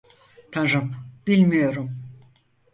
Tanrım, 0.51 0.95
bilmiyorum. 1.27 1.89